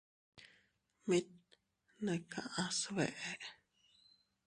Mit 1.09 1.27
ne 2.03 2.13
kaʼa 2.31 2.65
sbeʼe. 2.81 3.33